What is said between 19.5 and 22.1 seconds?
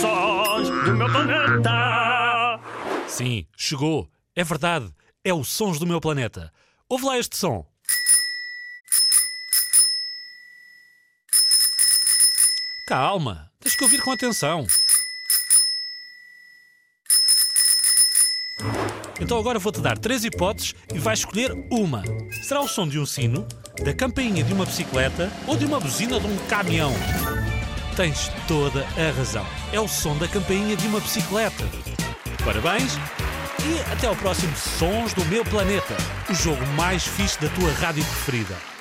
vou-te dar três hipóteses e vais escolher uma.